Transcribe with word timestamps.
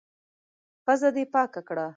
پزه 0.85 1.09
دي 1.15 1.23
پاکه 1.33 1.61
کړه! 1.67 1.85